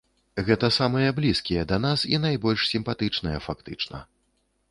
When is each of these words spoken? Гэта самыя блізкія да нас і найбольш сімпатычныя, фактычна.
Гэта 0.45 0.67
самыя 0.77 1.09
блізкія 1.19 1.65
да 1.73 1.77
нас 1.83 2.05
і 2.13 2.19
найбольш 2.25 2.61
сімпатычныя, 2.71 3.37
фактычна. 3.49 3.97